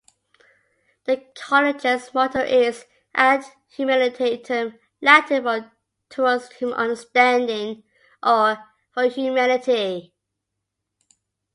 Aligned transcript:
The 1.03 1.23
College's 1.35 2.11
motto 2.11 2.39
is 2.39 2.87
"Ad 3.13 3.45
Humanitatem", 3.77 4.79
Latin 4.99 5.43
for 5.43 5.71
"Towards 6.09 6.51
Human 6.53 6.75
Understanding" 6.75 7.83
or 8.23 8.57
"For 8.95 9.03
Humanity". 9.03 10.15